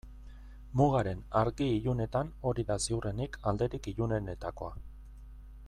Mugaren 0.79 1.19
argi-ilunetan 1.41 2.31
hori 2.51 2.65
da 2.71 2.77
ziurrenik 2.87 3.39
alderik 3.53 3.91
ilunenetakoa. 3.93 4.73